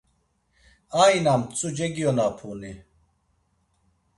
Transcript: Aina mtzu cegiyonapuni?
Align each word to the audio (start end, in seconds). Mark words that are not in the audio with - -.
Aina 1.01 1.33
mtzu 1.41 1.67
cegiyonapuni? 1.77 2.71